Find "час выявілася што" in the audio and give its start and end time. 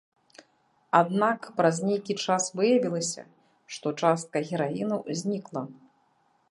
2.25-3.87